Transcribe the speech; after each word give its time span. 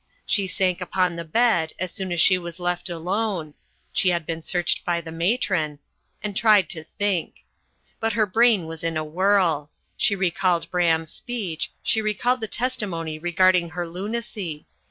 She 0.25 0.47
sank 0.47 0.81
upon 0.81 1.15
the 1.15 1.23
bed, 1.23 1.73
as 1.77 1.91
soon 1.91 2.11
as 2.11 2.19
she 2.19 2.35
was 2.39 2.59
left 2.59 2.89
alone 2.89 3.53
she 3.93 4.09
had 4.09 4.25
been 4.25 4.41
searched 4.41 4.83
by 4.83 4.99
the 4.99 5.11
matron 5.11 5.77
and 6.23 6.35
tried 6.35 6.69
to 6.71 6.83
think. 6.83 7.45
But 7.99 8.13
her 8.13 8.25
brain 8.25 8.65
was 8.65 8.83
in 8.83 8.97
a 8.97 9.03
whirl. 9.03 9.69
She 9.95 10.15
recalled 10.15 10.71
Braham's 10.71 11.13
speech, 11.13 11.71
she 11.83 12.01
recalled 12.01 12.41
the 12.41 12.47
testimony 12.47 13.19
regarding 13.19 13.69
her 13.69 13.87
lunacy. 13.87 14.65